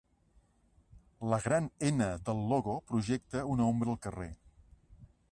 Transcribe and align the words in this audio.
La 1.33 1.37
gran 1.43 1.67
"N" 1.89 2.07
del 2.29 2.41
logo 2.53 2.77
projecta 2.93 3.43
una 3.57 3.67
ombra 3.73 3.93
al 3.93 3.99
carrer. 4.07 4.31